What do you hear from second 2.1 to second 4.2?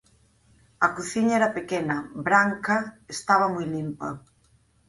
branca, estaba moi limpa.